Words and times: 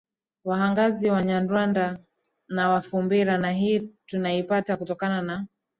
Wahangaza 0.47 1.13
Wanyarwanda 1.13 1.99
na 2.49 2.69
Wafumbira 2.69 3.37
na 3.37 3.51
hii 3.51 3.89
tunaipata 4.05 4.77
kutokana 4.77 5.21
na 5.21 5.45